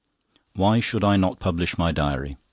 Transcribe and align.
POOTER 0.33 0.41
Why 0.55 0.79
should 0.79 1.03
I 1.03 1.15
not 1.15 1.39
publish 1.39 1.77
my 1.77 1.91
diary? 1.91 2.37